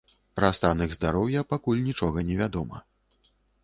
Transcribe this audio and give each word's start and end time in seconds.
Пра 0.39 0.49
стан 0.59 0.81
іх 0.85 0.95
здароўя 0.97 1.45
пакуль 1.53 1.85
нічога 1.91 2.27
не 2.31 2.43
вядома. 2.45 2.87